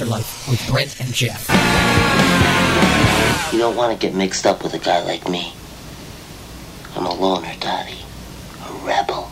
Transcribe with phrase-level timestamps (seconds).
[0.00, 1.48] Altar Life with Brent and Geoff.
[3.52, 5.52] You don't want to get mixed up with a guy like me.
[6.94, 7.98] I'm a loner, Dottie.
[8.64, 9.28] A rebel.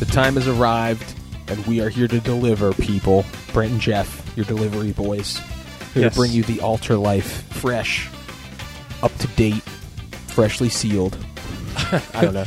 [0.00, 1.14] The time has arrived,
[1.46, 3.24] and we are here to deliver, people.
[3.52, 5.38] Brent and Geoff, your delivery boys,
[5.94, 6.14] here Yes.
[6.14, 8.08] to bring you the Altar Life fresh,
[9.00, 9.62] up to date,
[10.32, 11.16] freshly sealed.
[11.76, 12.46] I don't know.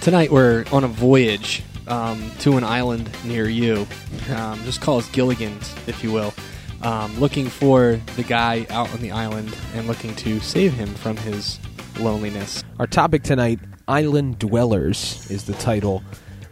[0.00, 3.86] Tonight we're on a voyage um, to an island near you.
[4.34, 6.34] Um, just call us Gilligan's, if you will.
[6.82, 11.16] Um, looking for the guy out on the island and looking to save him from
[11.16, 11.58] his
[11.98, 12.62] loneliness.
[12.78, 16.02] Our topic tonight, Island Dwellers, is the title.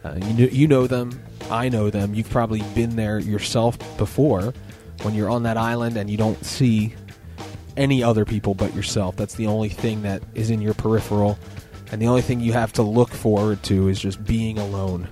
[0.03, 1.21] Uh, you, you know them.
[1.51, 2.13] I know them.
[2.15, 4.53] You've probably been there yourself before
[5.01, 6.95] when you're on that island and you don't see
[7.77, 9.15] any other people but yourself.
[9.15, 11.37] That's the only thing that is in your peripheral.
[11.91, 15.07] And the only thing you have to look forward to is just being alone.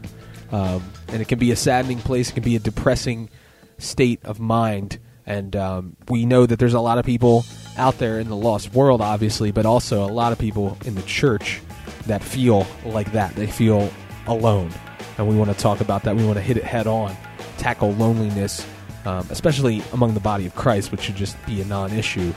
[0.52, 3.30] Um, and it can be a saddening place, it can be a depressing
[3.78, 5.00] state of mind.
[5.26, 7.46] And um, we know that there's a lot of people
[7.78, 11.04] out there in the lost world, obviously, but also a lot of people in the
[11.04, 11.62] church
[12.08, 13.36] that feel like that.
[13.36, 13.92] They feel
[14.28, 14.72] alone.
[15.18, 16.16] And we want to talk about that.
[16.16, 17.16] We want to hit it head on,
[17.58, 18.66] tackle loneliness,
[19.06, 22.34] um, especially among the body of Christ, which should just be a non issue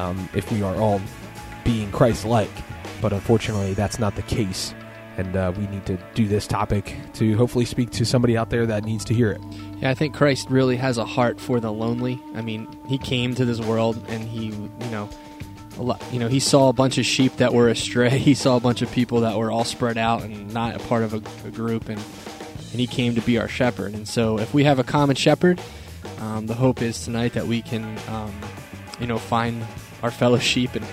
[0.00, 1.00] um, if we are all
[1.64, 2.50] being Christ like.
[3.00, 4.74] But unfortunately, that's not the case.
[5.16, 8.66] And uh, we need to do this topic to hopefully speak to somebody out there
[8.66, 9.40] that needs to hear it.
[9.80, 12.20] Yeah, I think Christ really has a heart for the lonely.
[12.34, 15.10] I mean, he came to this world and he, you know,
[15.78, 18.18] lot, you know, he saw a bunch of sheep that were astray.
[18.30, 21.02] He saw a bunch of people that were all spread out and not a part
[21.02, 23.94] of a, a group, and and he came to be our shepherd.
[23.94, 25.60] And so, if we have a common shepherd,
[26.18, 28.32] um, the hope is tonight that we can, um,
[29.00, 29.66] you know, find
[30.02, 30.84] our fellow sheep and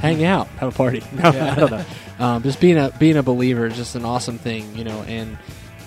[0.00, 1.02] hang out, have a party.
[1.12, 1.84] No, I don't know.
[2.18, 5.38] Um, just being a being a believer is just an awesome thing, you know, and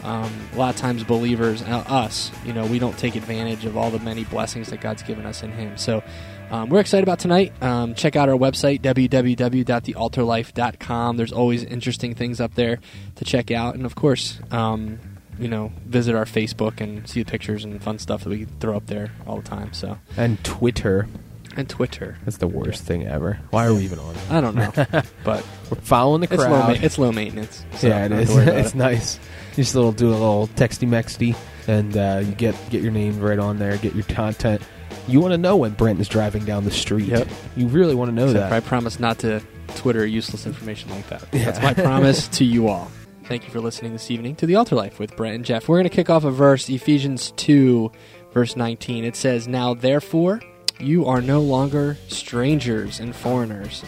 [0.03, 3.75] um, a lot of times believers, uh, us, you know, we don't take advantage of
[3.75, 5.77] all the many blessings that God's given us in Him.
[5.77, 6.03] So
[6.51, 7.51] um, we're excited about tonight.
[7.61, 11.17] Um, check out our website, www.thealtarlife.com.
[11.17, 12.79] There's always interesting things up there
[13.15, 13.75] to check out.
[13.75, 14.99] And of course, um,
[15.37, 18.75] you know, visit our Facebook and see the pictures and fun stuff that we throw
[18.77, 19.73] up there all the time.
[19.73, 21.07] So And Twitter.
[21.57, 22.17] And Twitter.
[22.25, 23.39] That's the worst thing ever.
[23.49, 24.21] Why are we even on it?
[24.31, 24.71] I don't know.
[25.23, 26.51] but We're following the it's crowd.
[26.51, 27.65] low, ma- it's low maintenance.
[27.75, 28.29] So yeah, it not is.
[28.29, 28.77] worry about it's it.
[28.77, 29.19] nice.
[29.51, 31.35] You just little do a little texty mexty,
[31.67, 33.75] and uh, you get get your name right on there.
[33.77, 34.61] Get your content.
[35.07, 37.07] You want to know when Brent is driving down the street.
[37.07, 37.27] Yep.
[37.57, 38.53] You really want to know Except that.
[38.53, 39.41] I promise not to
[39.75, 41.31] Twitter useless information like that.
[41.31, 42.91] That's my promise to you all.
[43.25, 45.67] Thank you for listening this evening to The Altar Life with Brent and Geoff.
[45.67, 47.91] We're going to kick off a verse, Ephesians 2,
[48.33, 49.03] verse 19.
[49.03, 50.41] It says, Now therefore,
[50.79, 53.83] you are no longer strangers and foreigners,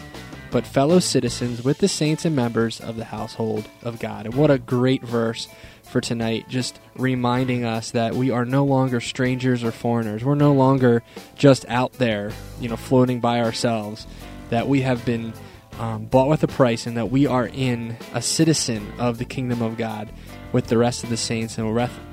[0.50, 4.26] but fellow citizens with the saints and members of the household of God.
[4.26, 5.48] And what a great verse
[5.82, 10.24] for tonight, just reminding us that we are no longer strangers or foreigners.
[10.24, 11.02] We're no longer
[11.36, 14.06] just out there, you know, floating by ourselves.
[14.50, 15.32] That we have been
[15.78, 19.62] um, bought with a price, and that we are in a citizen of the kingdom
[19.62, 20.10] of God
[20.52, 21.66] with the rest of the saints and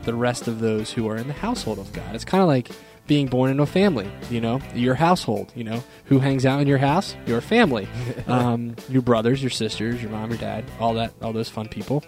[0.03, 2.16] the rest of those who are in the household of God.
[2.16, 2.72] It's kind of like
[3.09, 6.68] being born into a family, you know, your household, you know, who hangs out in
[6.68, 7.90] your house, your family,
[8.28, 12.03] um, your brothers, your sisters, your mom, your dad, all that, all those fun people,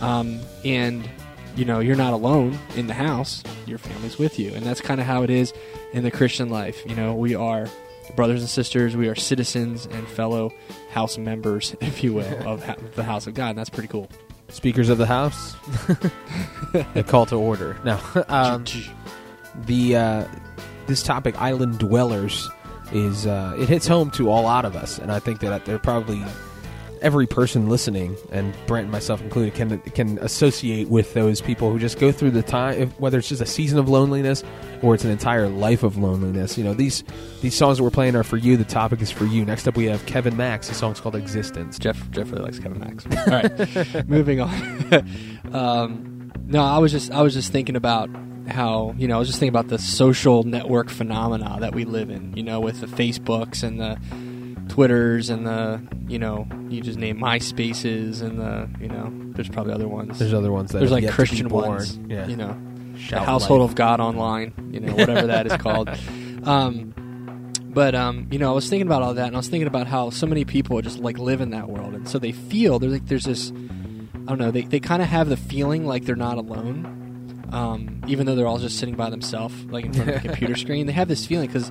[0.00, 1.08] um, and
[1.56, 4.98] you know, you're not alone in the house; your family's with you, and that's kind
[4.98, 5.52] of how it is
[5.92, 6.82] in the Christian life.
[6.86, 7.68] You know, we are
[8.14, 10.52] brothers and sisters, we are citizens and fellow
[10.90, 14.08] house members, if you will, of ha- the house of God, and that's pretty cool.
[14.48, 15.54] Speakers of the House.
[16.94, 17.76] the call to order.
[17.84, 18.64] Now, um,
[19.64, 20.24] the uh,
[20.86, 22.48] this topic, island dwellers,
[22.92, 25.78] is uh, it hits home to a lot of us, and I think that they're
[25.78, 26.22] probably
[27.02, 31.78] every person listening, and Brent and myself included, can can associate with those people who
[31.78, 34.42] just go through the time, whether it's just a season of loneliness
[34.82, 36.56] or it's an entire life of loneliness.
[36.56, 37.04] You know, these
[37.42, 38.56] these songs that we're playing are for you.
[38.56, 39.44] The topic is for you.
[39.44, 40.68] Next up, we have Kevin Max.
[40.68, 43.06] The song's called "Existence." Geoff Geoff really likes Kevin Max.
[43.06, 45.08] All right, moving on.
[45.52, 48.08] um, no, I was just I was just thinking about
[48.48, 52.10] how you know I was just thinking about the social network phenomena that we live
[52.10, 52.36] in.
[52.36, 53.98] You know, with the Facebooks and the
[54.68, 59.72] Twitters and the you know you just name MySpaces and the you know there's probably
[59.72, 60.18] other ones.
[60.18, 61.98] There's other ones that There's like yet to be Christian ones.
[62.08, 62.26] Yeah.
[62.26, 62.60] You know,
[62.96, 63.70] Shout the household life.
[63.70, 64.70] of God online.
[64.72, 65.90] You know, whatever that is called.
[66.46, 66.94] Um,
[67.76, 69.88] but um, you know, I was thinking about all that, and I was thinking about
[69.88, 72.92] how so many people just like live in that world, and so they feel there's
[72.92, 73.50] like there's this.
[73.50, 74.52] I don't know.
[74.52, 77.05] They they kind of have the feeling like they're not alone,
[77.52, 80.56] um, even though they're all just sitting by themselves, like in front of a computer
[80.56, 80.86] screen.
[80.86, 81.70] They have this feeling because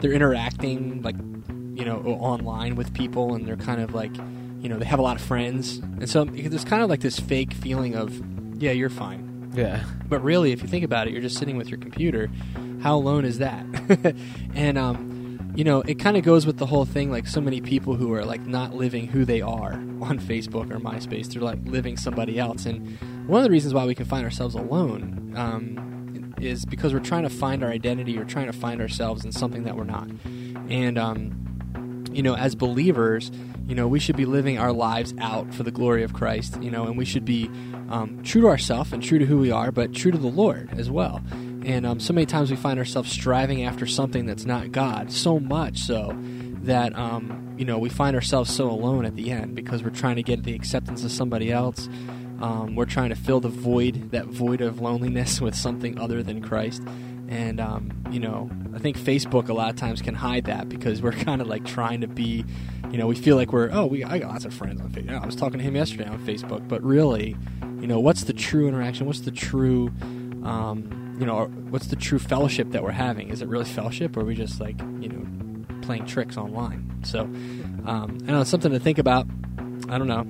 [0.00, 4.14] they're interacting like you you know, online with people, and they're kind of like,
[4.60, 7.18] you know, they have a lot of friends, and so there's kind of like this
[7.18, 8.22] fake feeling of,
[8.62, 9.52] yeah, you're fine.
[9.54, 9.84] Yeah.
[10.08, 12.30] But really, if you think about it, you're just sitting with your computer.
[12.80, 13.64] How alone is that?
[14.54, 15.13] and um,
[15.54, 17.10] you know, it kind of goes with the whole thing.
[17.10, 20.78] Like so many people who are like not living who they are on Facebook or
[20.78, 22.66] MySpace, they're like living somebody else.
[22.66, 22.98] And
[23.28, 27.22] one of the reasons why we can find ourselves alone um, is because we're trying
[27.22, 30.08] to find our identity or trying to find ourselves in something that we're not.
[30.68, 33.30] And um, you know, as believers,
[33.66, 36.70] you know, we should be living our lives out for the glory of Christ, you
[36.70, 37.46] know, and we should be
[37.90, 40.68] um, true to ourselves and true to who we are, but true to the Lord
[40.78, 41.22] as well.
[41.64, 45.40] And um, so many times we find ourselves striving after something that's not God, so
[45.40, 46.14] much so
[46.64, 50.16] that, um, you know, we find ourselves so alone at the end because we're trying
[50.16, 51.88] to get the acceptance of somebody else.
[52.42, 56.42] Um, we're trying to fill the void, that void of loneliness, with something other than
[56.42, 56.82] Christ.
[57.28, 61.00] And, um, you know, I think Facebook a lot of times can hide that because
[61.00, 62.44] we're kind of like trying to be,
[62.90, 65.22] you know, we feel like we're, oh, we, I got lots of friends on Facebook.
[65.22, 66.68] I was talking to him yesterday on Facebook.
[66.68, 67.36] But really,
[67.80, 69.06] you know, what's the true interaction?
[69.06, 69.90] What's the true,
[70.42, 73.28] um, you know, what's the true fellowship that we're having?
[73.28, 76.90] Is it really fellowship or are we just like, you know, playing tricks online?
[77.04, 77.20] So,
[77.86, 79.26] um, I know it's something to think about.
[79.88, 80.24] I don't know.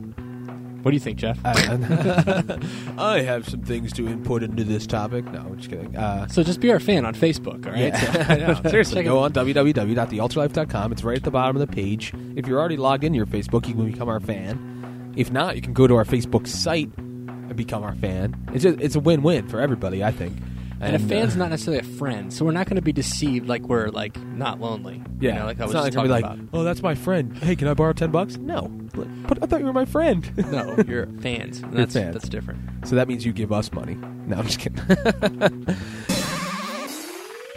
[0.83, 1.39] What do you think, Geoff?
[1.47, 2.59] I,
[2.99, 5.25] I have some things to input into this topic.
[5.25, 5.97] No, I'm just kidding.
[5.97, 7.95] Uh, so just be our fan on Facebook, all right?
[7.95, 10.93] Yeah, So- Seriously, Check it- go on www.thealtarlife.com.
[10.93, 12.13] It's right at the bottom of the page.
[12.37, 15.13] If you're already logged into your Facebook, you can become our fan.
[15.17, 18.35] If not, you can go to our Facebook site and become our fan.
[18.53, 20.37] It's a, it's a win-win for everybody, I think.
[20.81, 23.49] And a uh, fan's not necessarily a friend, so we're not going to be deceived
[23.49, 25.03] like we're like not lonely.
[25.21, 26.49] Yeah, you know, like I it's was not like just I'll talking like, about.
[26.53, 27.37] oh, that's my friend.
[27.38, 28.37] Hey, can I borrow ten bucks?
[28.37, 30.31] No, but I thought you were my friend.
[30.53, 31.61] No, you're fans.
[31.61, 32.12] and That's fans.
[32.15, 32.87] that's different.
[32.87, 33.94] so that means you give us money.
[34.26, 34.81] No, I'm just kidding.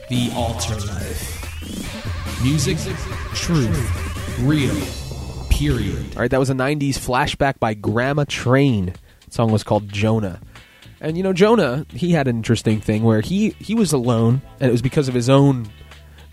[0.10, 2.42] The Altar Life.
[2.42, 2.78] Music,
[3.36, 4.74] truth, real,
[5.50, 6.16] period.
[6.16, 8.94] All right, that was a 90s flashback by Grammatrain.
[9.26, 10.40] The song was called Jonah.
[11.00, 14.70] And you know, Jonah, he had an interesting thing where he he was alone and
[14.70, 15.70] it was because of his own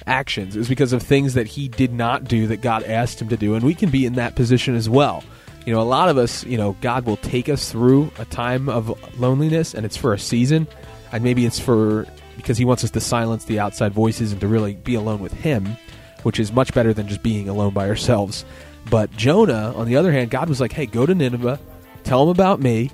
[0.06, 0.56] actions.
[0.56, 3.36] It was because of things that he did not do that God asked him to
[3.36, 5.22] do, and we can be in that position as well.
[5.66, 8.68] You know, a lot of us, you know, God will take us through a time
[8.68, 10.66] of loneliness and it's for a season,
[11.12, 12.06] and maybe it's for
[12.36, 15.32] because he wants us to silence the outside voices and to really be alone with
[15.32, 15.76] him,
[16.22, 18.44] which is much better than just being alone by ourselves.
[18.90, 21.58] But Jonah, on the other hand, God was like, "Hey, go to Nineveh,
[22.02, 22.90] tell them about me,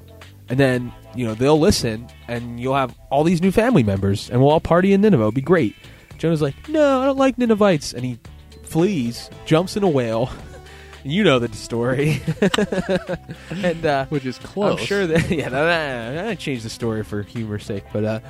[0.48, 4.40] and then you know they'll listen, and you'll have all these new family members, and
[4.40, 5.22] we'll all party in Nineveh.
[5.22, 5.74] It'll be great."
[6.18, 8.18] Jonah's like, "No, I don't like Ninevites," and he
[8.64, 10.30] flees, jumps in a whale.
[11.04, 12.22] you know the story,
[13.64, 14.80] and uh, Which is close.
[14.80, 18.20] I'm sure that yeah, that, that, I changed the story for humor's sake, but uh,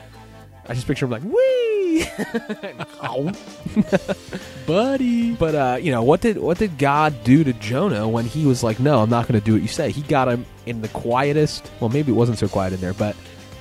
[0.71, 2.07] I just picture him like wee.
[4.69, 5.33] buddy.
[5.33, 8.63] But uh, you know what did what did God do to Jonah when he was
[8.63, 10.89] like, "No, I'm not going to do what you say." He got him in the
[10.89, 11.69] quietest.
[11.81, 13.17] Well, maybe it wasn't so quiet in there, but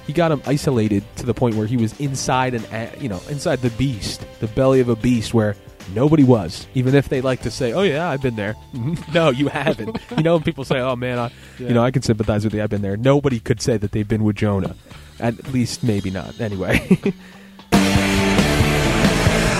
[0.05, 3.61] he got him isolated to the point where he was inside an you know inside
[3.61, 5.55] the beast, the belly of a beast, where
[5.95, 6.67] nobody was.
[6.75, 8.55] Even if they like to say, "Oh yeah, I've been there."
[9.15, 9.97] no, you haven't.
[10.15, 12.61] you know, when people say, "Oh man, I, you know, I can sympathize with you.
[12.61, 14.75] I've been there." Nobody could say that they've been with Jonah.
[15.19, 16.39] At least, maybe not.
[16.39, 16.79] Anyway.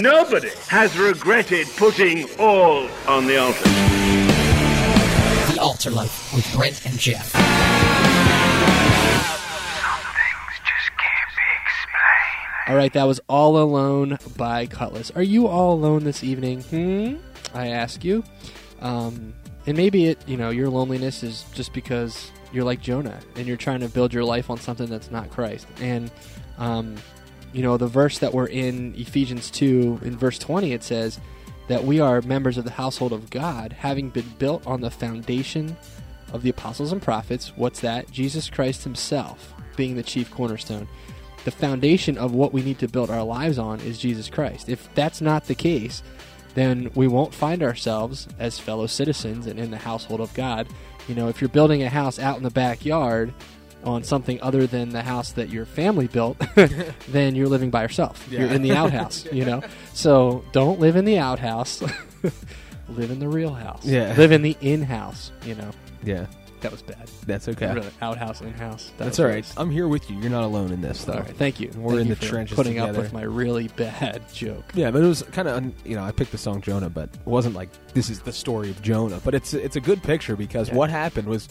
[0.02, 3.64] Nobody has regretted putting all on the altar.
[5.54, 7.36] The Altar Life with Brent and Geoff.
[12.70, 15.14] All right, that was All Alone by Kutless.
[15.16, 16.62] Are you all alone this evening?
[16.62, 17.16] Hmm?
[17.54, 18.24] I ask you.
[18.80, 19.34] Um,
[19.66, 23.58] and maybe it, you know, your loneliness is just because you're like Jonah and you're
[23.58, 25.68] trying to build your life on something that's not Christ.
[25.82, 26.12] And,
[26.58, 26.96] um,
[27.54, 31.20] you know, the verse that we're in Ephesians 2, in verse 20, it says
[31.68, 35.78] that we are members of the household of God, having been built on the foundation
[36.34, 37.54] of the apostles and prophets.
[37.56, 38.12] What's that?
[38.12, 40.88] Jesus Christ Himself being the chief cornerstone
[41.46, 44.70] the foundation of what we need to build our lives on is Jesus Christ.
[44.70, 46.04] If that's not the case,
[46.54, 50.68] then we won't find ourselves as fellow citizens and in the household of God.
[51.10, 53.34] You know, if you're building a house out in the backyard
[53.84, 56.38] on something other than the house that your family built,
[57.10, 58.28] then you're living by yourself.
[58.30, 59.64] You're in the outhouse, you know?
[59.94, 61.82] So don't live in the outhouse.
[62.88, 63.86] live in the real house.
[63.86, 64.14] Yeah.
[64.16, 65.72] Live in the in house, you know?
[66.04, 66.28] yeah,
[66.62, 67.10] That was bad.
[67.26, 67.74] that's okay.
[67.74, 68.92] Really, outhouse, in house.
[68.98, 69.46] That's all right.
[69.58, 70.18] I'm here with you.
[70.20, 71.14] You're not alone in this, though.
[71.14, 71.72] All right, thank you.
[71.76, 74.66] We're Thank in you the trenches Putting up with my really bad joke.
[74.74, 77.26] Yeah, but it was kind of you know I picked the song Jonah, but it
[77.26, 79.20] wasn't like this is the story of Jonah.
[79.24, 80.76] But it's it's a good picture because Yeah.
[80.76, 81.48] what happened was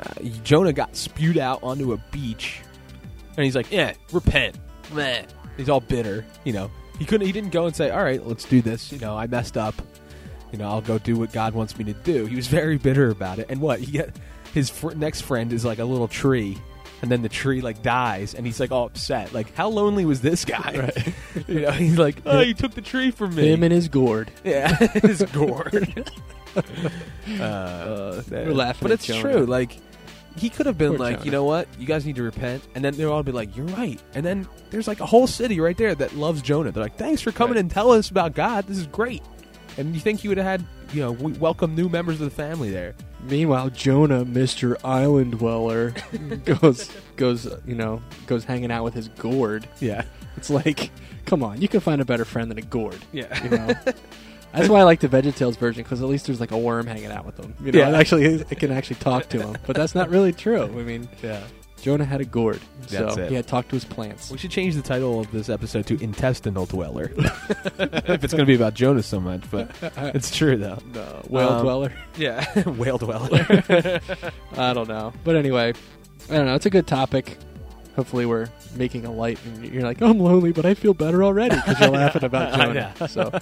[0.00, 2.60] uh, Jonah got spewed out onto a beach,
[3.36, 4.56] and he's like, "Yeah, repent."
[4.92, 5.22] Meh.
[5.56, 6.70] He's all bitter, you know.
[6.98, 7.26] He couldn't.
[7.26, 9.74] He didn't go and say, "All right, let's do this." You know, I messed up.
[10.52, 12.26] You know, I'll go do what God wants me to do.
[12.26, 13.46] He was very bitter about it.
[13.50, 14.14] And what he get
[14.54, 16.56] his fr- next friend is like a little tree,
[17.02, 19.32] and then the tree like dies, and he's like all upset.
[19.34, 20.90] Like, how lonely was this guy?
[20.96, 21.14] Right.
[21.48, 23.48] you know, he's like, oh, you took the tree from me.
[23.52, 24.30] Him and his gourd.
[24.44, 26.10] yeah, his gourd.
[26.56, 29.20] uh, Uh, We're laughing but at it's Jonah.
[29.32, 29.46] true.
[29.46, 29.76] Like
[30.36, 31.24] he could have been Poor like, Jonah.
[31.26, 33.66] you know what, you guys need to repent, and then they'll all be like, you're
[33.66, 34.00] right.
[34.14, 36.70] And then there's like a whole city right there that loves Jonah.
[36.70, 37.60] They're like, thanks for coming Right.
[37.60, 38.66] and telling us about God.
[38.66, 39.22] This is great.
[39.78, 42.34] And you think you would have had, you know, we welcome new members of the
[42.34, 42.94] family there.
[43.22, 45.94] Meanwhile, Jonah, Mister Island Dweller,
[46.44, 49.68] goes goes you know goes hanging out with his gourd.
[49.80, 50.04] Yeah,
[50.36, 50.90] It's like,
[51.26, 52.98] come on, you can find a better friend than a gourd.
[53.12, 53.42] yeah.
[53.44, 53.74] You know.
[54.52, 57.12] That's why I like the VeggieTales version because at least there's like a worm hanging
[57.12, 57.54] out with them.
[57.62, 57.90] You know, Yeah.
[57.90, 59.56] it actually it can actually talk to him.
[59.66, 60.62] But that's not really true.
[60.64, 61.42] I mean, yeah.
[61.82, 63.28] Jonah had a gourd, so it.
[63.28, 64.30] he had talked to his plants.
[64.30, 67.12] We should change the title of this episode to Intestinal Dweller.
[67.16, 69.70] if it's going to be about Jonah so much, but
[70.14, 70.78] it's true though.
[70.94, 71.92] No, whale Um, dweller.
[72.16, 73.46] Yeah, whale dweller.
[74.56, 75.12] I don't know.
[75.24, 75.72] But anyway,
[76.30, 76.54] I don't know.
[76.54, 77.38] It's a good topic.
[77.98, 81.56] Hopefully, we're making a light, and you're like, "I'm lonely, but I feel better already"
[81.56, 82.94] because you're laughing about Jonah.
[83.00, 83.06] Yeah.
[83.08, 83.36] So,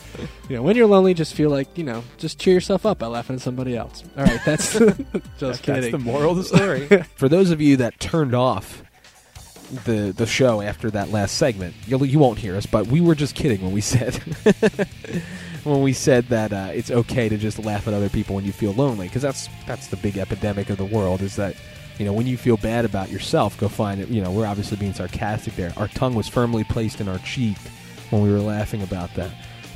[0.48, 3.06] you know, when you're lonely, just feel like you know, just cheer yourself up by
[3.06, 4.02] laughing at somebody else.
[4.16, 5.92] All right, that's just That's kidding.
[5.92, 6.86] the moral of the story.
[7.16, 8.82] For those of you that turned off
[9.84, 13.14] the the show after that last segment, you'll, you won't hear us, but we were
[13.14, 14.14] just kidding when we said
[15.64, 18.52] when we said that uh, it's okay to just laugh at other people when you
[18.52, 21.20] feel lonely, because that's that's the big epidemic of the world.
[21.20, 21.56] Is that
[21.98, 24.08] you know when you feel bad about yourself, go find it.
[24.08, 25.72] You know, we're obviously being sarcastic there.
[25.76, 27.56] Our tongue was firmly placed in our cheek
[28.10, 29.30] when we were laughing about that.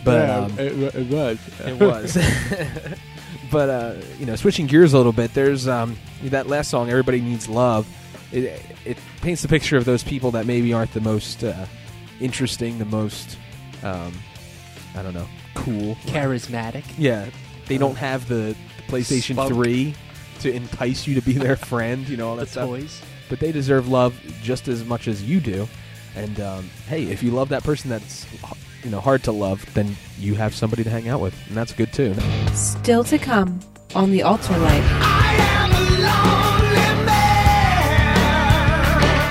[0.05, 1.39] But Yeah, um, it, it was.
[1.61, 2.17] it was.
[3.51, 7.21] but uh, you know, switching gears a little bit, there's um, that last song, "Everybody
[7.21, 7.87] Needs Love."
[8.33, 11.67] It, it paints the picture of those people that maybe aren't the most uh,
[12.21, 13.37] interesting, the most,
[13.83, 14.13] um,
[14.95, 15.97] I don't know, cool.
[16.07, 16.85] charismatic.
[16.97, 17.29] Yeah,
[17.67, 19.53] they don't have the, the PlayStation Spunk.
[19.53, 19.95] Three
[20.41, 22.09] to entice you to be their friend.
[22.09, 23.01] You know all The that stuff toys.
[23.29, 25.69] but they deserve love just as much as you do.
[26.17, 28.27] And um, hey, if you love that person that's
[28.85, 31.73] you know hard to love, then you have somebody to hang out with, and that's
[31.73, 32.15] good too.
[32.55, 33.61] Still to come
[33.95, 34.85] on the Altar Life.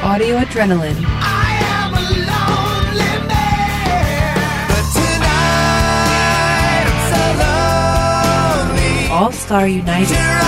[0.02, 1.06] Audio Adrenaline.
[9.12, 10.39] All Star United.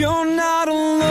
[0.00, 1.02] You're not alone.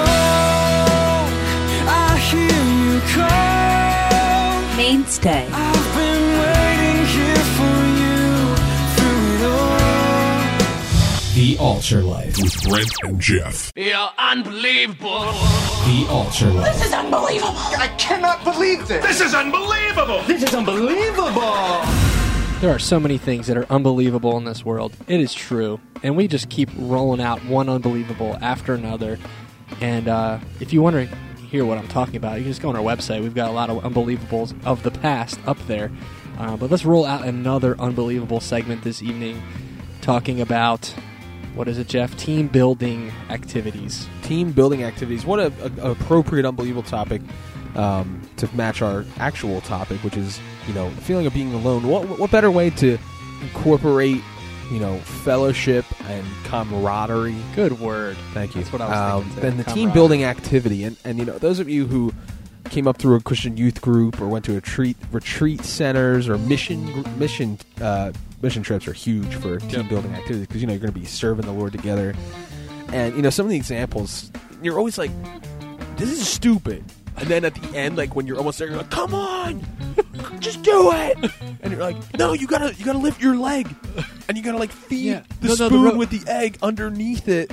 [1.87, 4.77] I hear you call.
[4.77, 5.47] Mainstay.
[5.51, 8.55] I've been waiting here for you
[8.95, 10.57] through it all.
[11.35, 12.37] The Altar Life.
[12.41, 13.71] with Brent and Geoff.
[13.75, 15.33] You're unbelievable.
[15.85, 16.73] The Altar Life.
[16.73, 17.53] This is unbelievable.
[17.77, 19.05] I cannot believe this.
[19.05, 20.23] This is unbelievable.
[20.23, 22.08] This is unbelievable.
[22.59, 24.93] There are so many things that are unbelievable in this world.
[25.07, 25.79] It is true.
[26.03, 29.17] And we just keep rolling out one unbelievable after another.
[29.79, 31.05] And uh, if you want to
[31.37, 33.23] hear what I'm talking about, you can just go on our website.
[33.23, 35.89] We've got a lot of unbelievables of the past up there.
[36.37, 39.41] Uh, but let's roll out another unbelievable segment this evening
[40.01, 40.93] talking about
[41.55, 42.17] what is it, Geoff?
[42.17, 44.05] Team building activities.
[44.23, 45.25] Team building activities.
[45.25, 47.21] What a, a, a appropriate, unbelievable topic
[47.75, 51.87] um, to match our actual topic, which is you know feeling of being alone.
[51.87, 52.97] What what better way to
[53.41, 54.21] incorporate
[54.71, 58.15] you know fellowship and camaraderie Good word.
[58.33, 58.61] Thank you.
[58.61, 59.41] That's what I was um, thinking, too.
[59.41, 62.13] Then the team building activity, and and you know those of you who
[62.65, 66.37] came up through a Christian youth group or went to a retreat retreat centers or
[66.37, 68.11] mission mission uh,
[68.43, 71.05] mission trips are huge for team building activities because you know you're going to be
[71.05, 72.13] serving the Lord together,
[72.93, 75.11] and you know some of the examples you're always like,
[75.97, 76.83] this is stupid.
[77.19, 79.61] And then at the end, like when you're almost there, you're like, "Come on,
[80.39, 81.17] just do it!"
[81.61, 83.67] And you're like, "No, you gotta, you gotta lift your leg,
[84.27, 85.21] and you gotta like feed Yeah.
[85.41, 87.51] the No, no, the spoon ro- with the egg underneath it,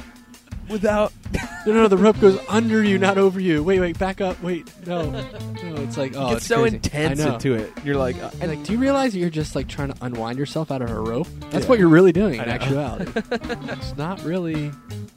[0.69, 1.13] without."
[1.67, 3.61] No, no, no, the rope goes under you, not over you.
[3.61, 4.41] Wait, wait, back up.
[4.41, 5.11] Wait, no.
[5.11, 6.77] No, it's like, oh, it's, it's so crazy.
[6.77, 7.35] intense I know.
[7.35, 7.73] into it.
[7.85, 10.71] You're like, uh, And like, do you realize you're just like trying to unwind yourself
[10.71, 11.27] out of a rope?
[11.51, 11.69] That's Yeah.
[11.71, 12.53] what you're really doing in know.
[12.55, 13.11] actuality.
[13.33, 14.71] it's not really,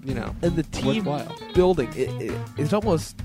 [0.03, 1.37] you know, and the team worthwhile.
[1.53, 3.15] building, it, it, it's almost.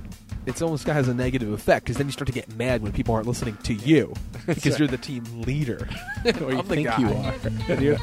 [0.47, 3.15] It's almost has a negative effect because then you start to get mad when people
[3.15, 4.15] aren't listening to you
[4.47, 4.79] because right.
[4.79, 5.89] you're the team leader.
[6.41, 6.99] or you think guy.
[6.99, 7.35] you are.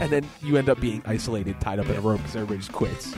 [0.02, 2.72] and, then you end up being isolated, tied up in a rope because everybody just
[2.72, 3.14] quits.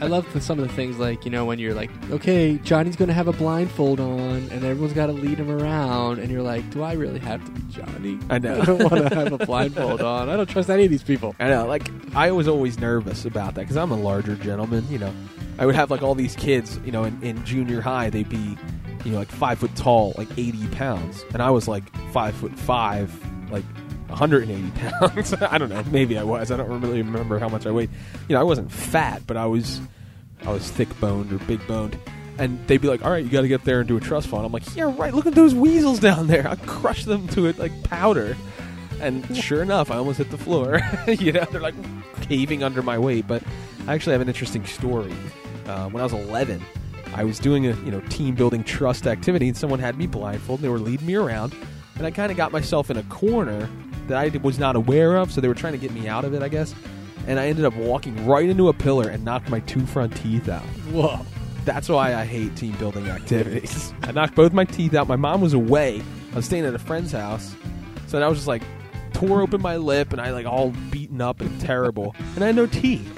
[0.00, 2.96] I love the, some of the things like you know when you're like, okay, Johnny's
[2.96, 6.42] going to have a blindfold on, and everyone's got to lead him around, and you're
[6.42, 8.18] like, do I really have to be Johnny?
[8.28, 8.60] I know.
[8.60, 10.28] I don't want to have a blindfold on.
[10.28, 11.34] I don't trust any of these people.
[11.38, 14.86] I know, like I was always nervous about that because I'm a larger gentleman.
[14.90, 15.14] You know,
[15.58, 16.78] I would have like all these kids.
[16.84, 18.56] You know, in, in junior high, they'd be,
[19.04, 22.56] you know, like five foot tall, like 80 pounds, and I was like five foot
[22.58, 23.12] five,
[23.50, 23.64] like
[24.08, 25.34] 180 pounds.
[25.34, 25.82] I don't know.
[25.90, 26.50] Maybe I was.
[26.50, 27.90] I don't really remember how much I weighed.
[28.28, 29.80] You know, I wasn't fat, but I was
[30.44, 31.98] I was thick boned or big boned.
[32.38, 34.28] And they'd be like, "All right, you got to get there and do a trust
[34.28, 35.12] fall." And I'm like, "Yeah, right.
[35.12, 36.46] Look at those weasels down there.
[36.46, 38.36] I crush them to it like powder."
[39.00, 40.80] And sure enough, I almost hit the floor.
[41.08, 41.74] you know, they're like
[42.22, 43.26] caving under my weight.
[43.26, 43.42] But
[43.88, 45.14] I actually have an interesting story.
[45.68, 46.64] Uh, when I was 11,
[47.14, 50.64] I was doing a you know team building trust activity, and someone had me blindfolded.
[50.64, 51.54] They were leading me around,
[51.96, 53.68] and I kind of got myself in a corner
[54.06, 55.30] that I was not aware of.
[55.30, 56.74] So they were trying to get me out of it, I guess.
[57.26, 60.48] And I ended up walking right into a pillar and knocked my two front teeth
[60.48, 60.62] out.
[60.92, 61.20] Whoa.
[61.66, 63.92] That's why I hate team building activities.
[64.02, 65.06] I knocked both my teeth out.
[65.06, 66.00] My mom was away.
[66.32, 67.54] I was staying at a friend's house.
[68.06, 68.62] So I was just like
[69.12, 72.14] tore open my lip and I like all beaten up and terrible.
[72.34, 73.17] And I had no teeth.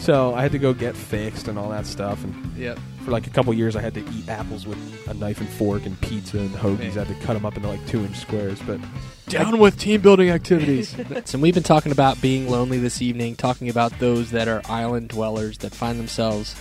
[0.00, 2.24] So I had to go get fixed and all that stuff.
[2.24, 2.78] And Yep.
[3.04, 4.78] for like a couple years, I had to eat apples with
[5.08, 6.96] a knife and fork and pizza and hoagies.
[6.96, 8.58] I had to cut them up into like two inch squares.
[8.66, 8.80] But
[9.28, 10.94] Down with team building activities.
[11.32, 15.08] and we've been talking about being lonely this evening, talking about those that are island
[15.10, 16.56] dwellers that find themselves,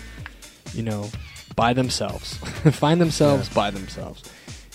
[0.74, 1.10] you know,
[1.56, 2.36] by themselves,
[2.74, 4.22] find themselves by themselves.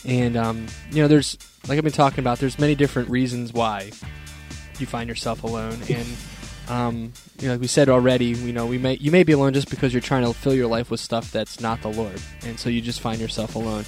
[0.07, 1.37] And um, you know, there's
[1.69, 2.39] like I've been talking about.
[2.39, 3.91] There's many different reasons why
[4.79, 6.07] you find yourself alone, and
[6.69, 9.53] um, you know, like we said already, you know, we may you may be alone
[9.53, 12.59] just because you're trying to fill your life with stuff that's not the Lord, and
[12.59, 13.85] so you just find yourself alone.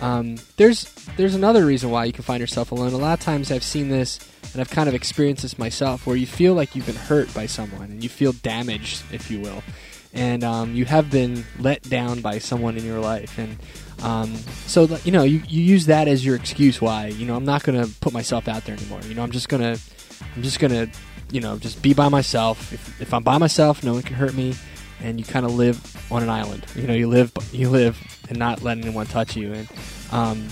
[0.00, 0.84] Um, there's
[1.16, 2.92] there's another reason why you can find yourself alone.
[2.92, 4.18] A lot of times I've seen this
[4.52, 7.46] and I've kind of experienced this myself, where you feel like you've been hurt by
[7.46, 9.62] someone and you feel damaged, if you will,
[10.12, 13.56] and um, you have been let down by someone in your life, and
[14.02, 14.34] um,
[14.66, 17.62] so you know you, you use that as your excuse why you know I'm not
[17.64, 19.00] to put myself out there anymore.
[19.06, 19.76] You know I'm just gonna
[20.34, 20.88] I'm just gonna
[21.30, 22.72] you know just be by myself.
[22.72, 24.54] If, if I'm by myself, no one can hurt me
[25.02, 25.80] and you kind of live
[26.12, 26.66] on an island.
[26.74, 29.68] You know, you live you live and not let anyone touch you, and
[30.12, 30.48] um,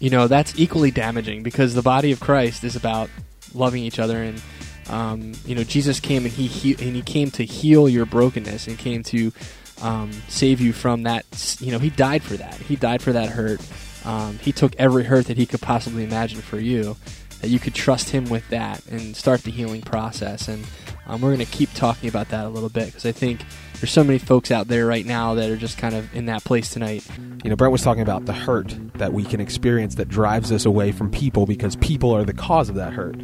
[0.00, 3.10] you know that's equally damaging because the body of Christ is about
[3.54, 4.42] loving each other, and
[4.88, 8.66] um, you know Jesus came and he, he and he came to heal your brokenness
[8.66, 9.32] and came to
[9.80, 11.56] um, save you from that.
[11.60, 12.54] You know, he died for that.
[12.54, 13.60] He died for that hurt.
[14.04, 16.96] Um, he took every hurt that he could possibly imagine for you.
[17.42, 20.48] That you could trust him with that and start the healing process.
[20.48, 20.64] And
[21.06, 23.44] um, we're going to keep talking about that a little bit because I think
[23.80, 26.44] there's so many folks out there right now that are just kind of in that
[26.44, 27.04] place tonight.
[27.42, 30.64] You know, Brent was talking about the hurt that we can experience that drives us
[30.64, 33.16] away from people because people are the cause of that hurt.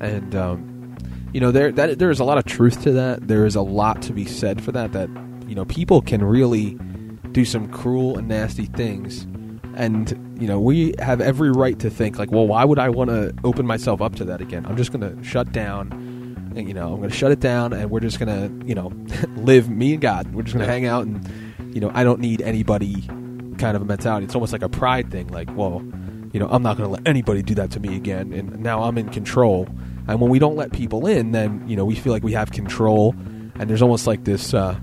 [0.00, 0.96] And um,
[1.34, 3.28] you know, there that there is a lot of truth to that.
[3.28, 4.92] There is a lot to be said for that.
[4.92, 5.10] That
[5.46, 6.78] you know, people can really
[7.32, 9.26] do some cruel and nasty things.
[9.76, 13.10] And you know, we have every right to think like, well, why would I want
[13.10, 14.66] to open myself up to that again?
[14.66, 15.92] I'm just going to shut down.
[16.56, 18.74] And, you know, I'm going to shut it down, and we're just going to, you
[18.74, 18.90] know,
[19.36, 20.32] live me and God.
[20.32, 23.02] We're just going to hang out, and you know, I don't need anybody
[23.58, 24.24] kind of a mentality.
[24.24, 25.28] It's almost like a pride thing.
[25.28, 25.82] Like, well,
[26.32, 28.82] you know, I'm not going to let anybody do that to me again, and now
[28.82, 29.68] I'm in control.
[30.08, 32.52] And when we don't let people in, then you know, we feel like we have
[32.52, 33.14] control,
[33.56, 34.54] and there's almost like this.
[34.54, 34.78] Uh,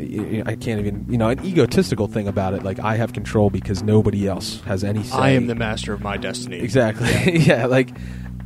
[0.00, 2.62] I can't even, you know, an egotistical thing about it.
[2.62, 5.16] Like I have control because nobody else has any say.
[5.16, 6.58] I am the master of my destiny.
[6.58, 7.08] Exactly.
[7.40, 7.66] Yeah.
[7.66, 7.90] like,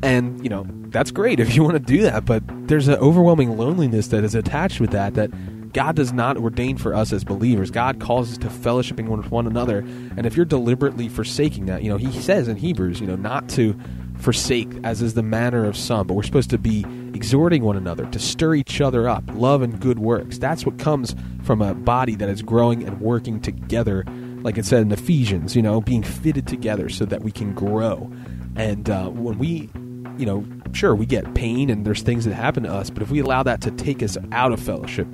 [0.02, 3.56] and you know, that's great if you want to do that, but there's an overwhelming
[3.56, 5.14] loneliness that is attached with that.
[5.14, 5.30] That
[5.72, 7.70] God does not ordain for us as believers.
[7.70, 11.88] God calls us to fellowshipping with one another, and if you're deliberately forsaking that, you
[11.88, 13.76] know, He says in Hebrews, you know, not to
[14.18, 18.04] forsake as is the manner of some, but we're supposed to be exhorting one another
[18.06, 20.38] to stir each other up, love and good works.
[20.38, 24.04] That's what comes from a body that is growing and working together,
[24.42, 28.10] like it said in Ephesians, you know, being fitted together so that we can grow.
[28.56, 29.70] And uh, when we,
[30.18, 33.10] you know, sure, we get pain and there's things that happen to us, but if
[33.10, 35.08] we allow that to take us out of fellowship,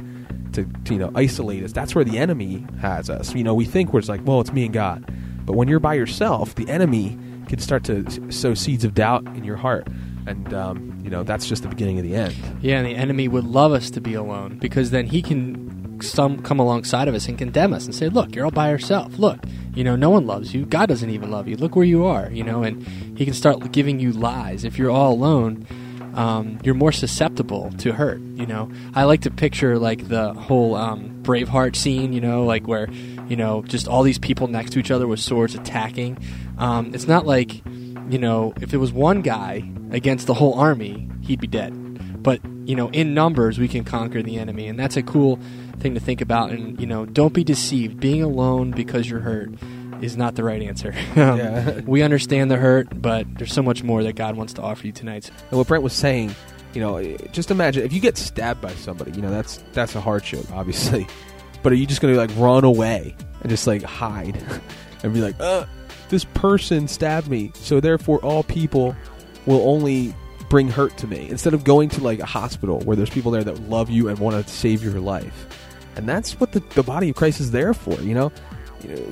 [0.52, 3.34] to, to, you know isolate us, that's where the enemy has us.
[3.34, 5.04] You know, we think we're like, well, it's me and God,
[5.44, 7.16] but when you're by yourself, the enemy
[7.48, 9.88] can start to sow seeds of doubt in your heart,
[10.26, 12.34] and um, you know that's just the beginning of the end.
[12.60, 16.42] Yeah, and the enemy would love us to be alone because then he can some
[16.42, 19.18] come alongside of us and condemn us and say, "Look, you're all by yourself.
[19.18, 19.40] Look,
[19.74, 20.66] you know, no one loves you.
[20.66, 21.56] God doesn't even love you.
[21.56, 24.64] Look where you are." You know, and he can start giving you lies.
[24.64, 25.66] If you're all alone,
[26.14, 28.20] um, you're more susceptible to hurt.
[28.20, 32.12] You know, I like to picture like the whole um, Braveheart scene.
[32.12, 32.90] You know, like where
[33.28, 36.18] you know just all these people next to each other with swords attacking.
[36.58, 37.62] Um, it's not like
[38.12, 41.72] you know if it was one guy against the whole army, he'd be dead.
[42.22, 45.38] But you know, in numbers, we can conquer the enemy, and that's a cool
[45.78, 46.50] thing to think about.
[46.50, 47.98] And you know, don't be deceived.
[48.00, 49.50] Being alone because you're hurt
[50.02, 50.92] is not the right answer.
[51.16, 51.80] Um, Yeah.
[51.86, 54.92] we understand the hurt, but there's so much more that God wants to offer you
[54.92, 55.30] tonight.
[55.50, 56.34] And what Brent was saying,
[56.74, 60.00] you know, just imagine if you get stabbed by somebody, you know, that's that's a
[60.00, 61.06] hardship, obviously.
[61.62, 64.42] But are you just going to like run away and just like hide
[65.02, 65.66] and be like, uh,
[66.10, 68.94] this person stabbed me, so therefore all people
[69.46, 70.14] will only
[70.50, 73.44] bring hurt to me instead of going to like a hospital where there's people there
[73.44, 75.46] that love you and want to save your life.
[75.96, 78.32] And that's what the, the body of Christ is there for, you know?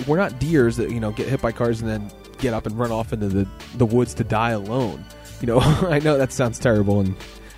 [0.06, 2.78] We're not deers that, you know, get hit by cars and then get up and
[2.78, 5.04] run off into the, the woods to die alone.
[5.40, 7.14] You know, I know that sounds terrible and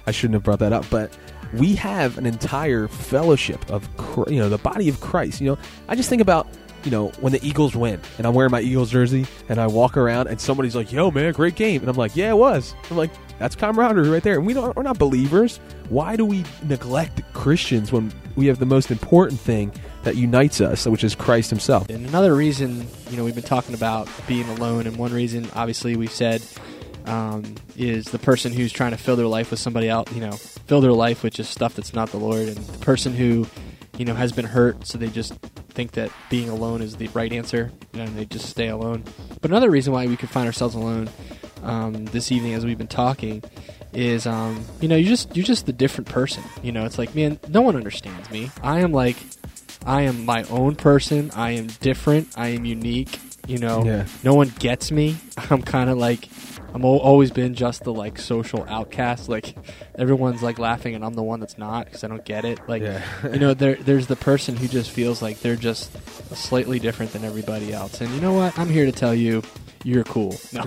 [0.06, 1.16] I shouldn't have brought that up, but
[1.54, 3.88] we have an entire fellowship of,
[4.28, 5.40] you know, the body of Christ.
[5.40, 6.46] You know, I just think about,
[6.84, 9.96] you know, when the Eagles win and I'm wearing my Eagles jersey and I walk
[9.96, 11.80] around and somebody's like, yo, man, great game.
[11.80, 12.74] And I'm like, yeah, it was.
[12.90, 14.36] I'm like, that's camaraderie right there.
[14.36, 15.58] And we don't, we're not believers.
[15.88, 20.86] Why do we neglect Christians when we have the most important thing that unites us,
[20.86, 21.88] which is Christ himself?
[21.88, 25.96] And another reason, you know, we've been talking about being alone, and one reason, obviously,
[25.96, 26.42] we've said
[27.06, 30.32] um, is the person who's trying to fill their life with somebody else, you know,
[30.32, 33.46] fill their life with just stuff that's not the Lord, and the person who,
[33.98, 35.34] you know, has been hurt, so they just
[35.70, 39.04] think that being alone is the right answer, and they just stay alone.
[39.40, 41.08] But another reason why we could find ourselves alone
[41.62, 43.42] um, this evening, as we've been talking,
[43.92, 46.42] is um, you know, you're just you're just the different person.
[46.62, 48.50] You know, it's like, man, no one understands me.
[48.62, 49.16] I am like
[49.86, 51.30] I am my own person.
[51.34, 52.28] I am different.
[52.36, 53.18] I am unique.
[53.46, 54.06] You know, Yeah.
[54.22, 55.16] no one gets me.
[55.50, 56.28] I'm kind of like
[56.74, 59.28] I'm al- always been just the like social outcast.
[59.28, 59.56] Like
[59.96, 62.60] everyone's like laughing, and I'm the one that's not because I don't get it.
[62.68, 63.02] Like Yeah.
[63.32, 65.90] you know, there there's the person who just feels like they're just
[66.36, 68.00] slightly different than everybody else.
[68.00, 68.58] And you know what?
[68.58, 69.42] I'm here to tell you,
[69.84, 70.34] you're cool.
[70.52, 70.62] No,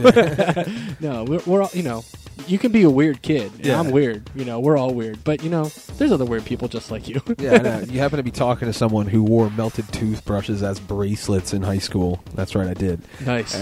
[0.99, 2.03] no, we're, we're all you know.
[2.47, 3.51] You can be a weird kid.
[3.59, 3.79] Yeah.
[3.79, 4.27] I'm weird.
[4.33, 5.23] You know, we're all weird.
[5.23, 5.65] But you know,
[5.97, 7.21] there's other weird people just like you.
[7.37, 7.79] yeah, I know.
[7.87, 11.77] you happen to be talking to someone who wore melted toothbrushes as bracelets in high
[11.77, 12.23] school.
[12.33, 13.53] That's right, I did, nice.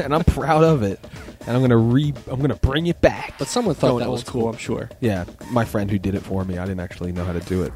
[0.00, 0.98] and I'm proud of it.
[1.46, 3.34] And I'm gonna re, I'm gonna bring it back.
[3.38, 4.90] But someone thought Going that was cool, I'm sure.
[5.00, 6.58] Yeah, my friend who did it for me.
[6.58, 7.72] I didn't actually know how to do it.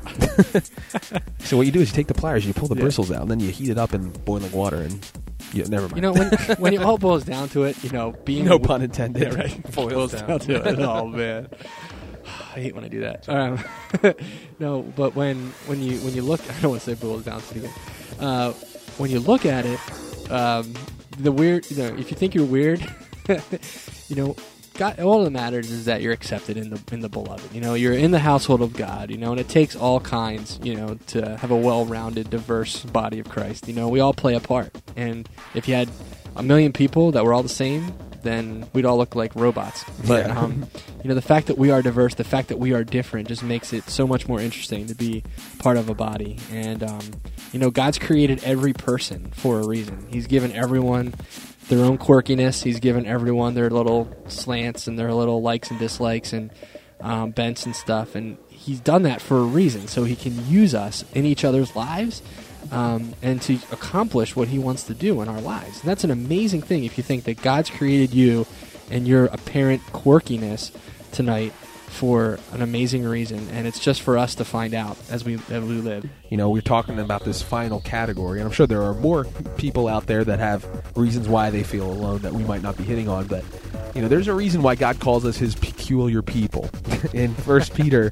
[1.38, 2.83] so what you do is you take the pliers, you pull the Yeah.
[2.83, 5.07] bristles out, and then you heat it up in boiling water, and
[5.55, 5.96] you, never mind.
[5.96, 8.83] You know, when when it all boils down to it, you know, being no pun
[8.83, 9.22] intended.
[9.33, 9.72] Yeah, right.
[9.74, 10.29] Boils down.
[10.29, 10.79] down to it.
[10.81, 11.48] Oh man,
[12.27, 13.27] I hate when I do that.
[13.29, 13.64] Um,
[14.59, 17.40] no, but when when you when you look, I don't want to say boils down
[17.40, 17.72] to it again.
[18.20, 18.53] Uh,
[18.98, 19.81] when you look at it,
[20.31, 20.74] um,
[21.18, 22.81] the weird, you know, if you think you're weird,
[24.08, 24.37] you know.
[24.76, 27.54] God, all that matters is that you're accepted in the in the beloved.
[27.54, 29.08] You know, you're in the household of God.
[29.08, 30.58] You know, and it takes all kinds.
[30.64, 33.68] You know, to have a well-rounded, diverse body of Christ.
[33.68, 34.74] You know, we all play a part.
[34.96, 35.88] And if you had
[36.34, 37.92] a million people that were all the same,
[38.24, 39.84] then we'd all look like robots.
[40.08, 40.40] But Yeah.
[40.40, 40.66] um,
[41.04, 43.44] you know, the fact that we are diverse, the fact that we are different, just
[43.44, 45.22] makes it so much more interesting to be
[45.60, 46.38] part of a body.
[46.50, 47.00] And um,
[47.52, 50.08] you know, God's created every person for a reason.
[50.10, 51.14] He's given everyone
[51.68, 52.62] their own quirkiness.
[52.62, 56.50] He's given everyone their little slants and their little likes and dislikes and
[57.00, 58.14] um, bents and stuff.
[58.14, 61.74] And he's done that for a reason, so he can use us in each other's
[61.77, 62.22] lives
[62.70, 65.81] um, and to accomplish what he wants to do in our lives.
[65.81, 68.46] And that's an amazing thing if you think that God's created you
[68.90, 70.70] and your apparent quirkiness
[71.12, 71.53] tonight
[71.94, 75.62] for an amazing reason, and it's just for us to find out as we as
[75.62, 76.04] we live.
[76.28, 79.24] You know, we're talking about this final category, and I'm sure there are more
[79.57, 82.83] people out there that have reasons why they feel alone that we might not be
[82.83, 83.26] hitting on.
[83.28, 83.44] But
[83.94, 86.68] you know, there's a reason why God calls us His peculiar people.
[87.12, 88.11] In First Peter,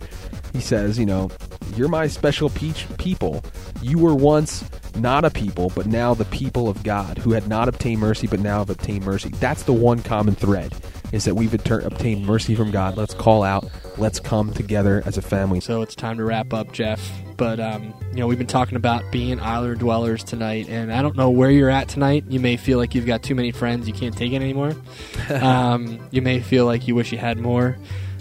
[0.52, 1.30] He says, you know,
[1.74, 3.44] you're my special peach people.
[3.82, 4.64] You were once
[4.94, 8.40] not a people, but now the people of God, who had not obtained mercy, but
[8.40, 9.30] now have obtained mercy.
[9.40, 10.72] That's the one common thread.
[11.12, 12.96] Is that we've atter- obtained mercy from God.
[12.96, 13.70] Let's call out.
[13.98, 15.60] Let's come together as a family.
[15.60, 17.12] So it's time to wrap up, Geoff.
[17.36, 21.16] But um, you know, we've been talking about being island dwellers tonight, and I don't
[21.16, 22.24] know where you're at tonight.
[22.28, 24.74] You may feel like you've got too many friends, you can't take it anymore.
[25.30, 27.76] um, you may feel like you wish you had more.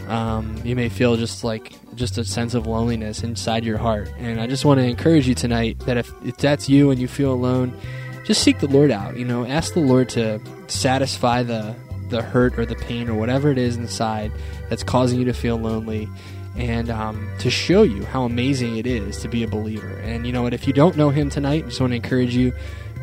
[0.07, 4.11] Um, you may feel just like just a sense of loneliness inside your heart.
[4.17, 7.07] And I just want to encourage you tonight that if, if that's you and you
[7.07, 7.77] feel alone,
[8.25, 9.17] just seek the Lord out.
[9.17, 11.75] You know, ask the Lord to satisfy the
[12.11, 14.31] the hurt or the pain or whatever it is inside
[14.69, 16.07] that's causing you to feel lonely
[16.55, 19.97] and um, to show you how amazing it is to be a believer.
[19.99, 20.53] And you know what?
[20.53, 22.53] If you don't know Him tonight, I just want to encourage you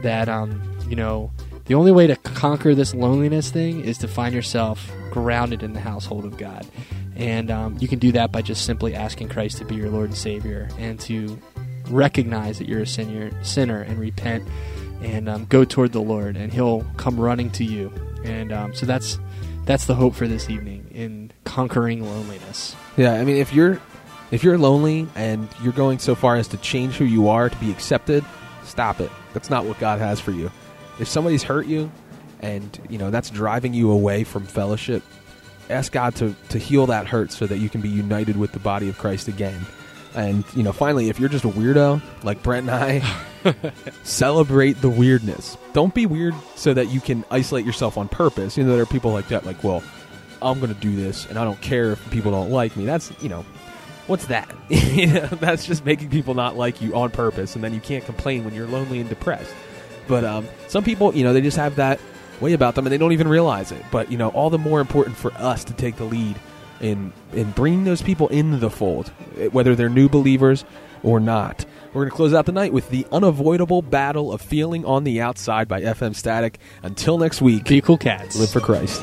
[0.02, 1.32] that um, you know
[1.64, 5.80] the only way to conquer this loneliness thing is to find yourself grounded in the
[5.80, 6.66] household of God.
[7.16, 10.10] And um, you can do that by just simply asking Christ to be your Lord
[10.10, 11.38] and Savior and to
[11.90, 14.48] recognize that you're a sinner, sinner and repent
[15.02, 17.92] and um, go toward the Lord, and He'll come running to you.
[18.24, 19.18] And um, so that's
[19.64, 22.74] that's the hope for this evening in conquering loneliness.
[22.96, 23.80] Yeah, I mean, if you're
[24.30, 27.56] if you're lonely and you're going so far as to change who you are to
[27.56, 28.24] be accepted,
[28.64, 29.10] stop it.
[29.32, 30.50] That's not what God has for you.
[30.98, 31.90] If somebody's hurt you,
[32.40, 35.02] and you know that's driving you away from fellowship,
[35.70, 38.58] ask God to to heal that hurt so that you can be united with the
[38.58, 39.66] body of Christ again.
[40.14, 43.24] And you know, finally, if you're just a weirdo like Brent and I,
[44.02, 45.56] celebrate the weirdness.
[45.72, 48.56] Don't be weird so that you can isolate yourself on purpose.
[48.56, 49.46] You know, there are people like that.
[49.46, 49.82] Like, well,
[50.40, 52.84] I'm going to do this, and I don't care if people don't like me.
[52.84, 53.44] That's you know,
[54.06, 54.52] what's that?
[54.98, 58.04] You know, that's just making people not like you on purpose, and then you can't
[58.04, 59.54] complain when you're lonely and depressed.
[60.08, 62.00] But um, some people, you know, they just have that
[62.40, 63.84] way about them, and they don't even realize it.
[63.92, 66.36] But you know, all the more important for us to take the lead
[66.80, 70.64] in in bringing those people into the fold, eh, whether they're new believers
[71.02, 71.64] or not.
[71.92, 75.20] We're going to close out the night with the unavoidable battle of feeling on the
[75.20, 76.58] outside by FM Static.
[76.82, 78.36] Until next week, Be cool cats.
[78.36, 79.02] live for Christ.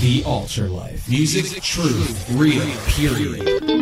[0.00, 1.08] The Altar Life.
[1.08, 3.77] Music, truth, real, period.